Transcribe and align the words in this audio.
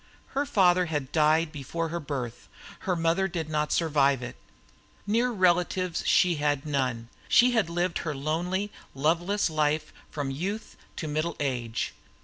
Her 0.29 0.47
father 0.47 0.87
had 0.87 1.11
died 1.11 1.51
before 1.51 1.89
her 1.89 1.99
birth; 1.99 2.49
her 2.89 2.95
mother 2.95 3.27
did 3.27 3.49
not 3.51 3.71
survive 3.71 4.23
it; 4.23 4.35
near 5.05 5.29
relatives 5.29 6.03
she 6.07 6.37
had 6.37 6.65
none; 6.65 7.09
she 7.27 7.51
had 7.51 7.69
lived 7.69 7.99
her 7.99 8.15
lonely, 8.15 8.71
loveless 8.95 9.47
life 9.47 9.93
from 10.09 10.31
youth 10.31 10.75
to 10.95 11.07
middle 11.07 11.35
age. 11.39 11.93